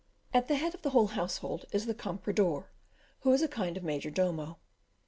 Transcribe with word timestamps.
At 0.33 0.47
the 0.47 0.55
head 0.55 0.73
of 0.73 0.81
the 0.81 0.89
whole 0.89 1.09
household 1.09 1.65
is 1.71 1.85
the 1.85 1.93
comprador, 1.93 2.71
who 3.19 3.31
is 3.33 3.43
a 3.43 3.47
kind 3.47 3.77
of 3.77 3.83
major 3.83 4.09
domo. 4.09 4.57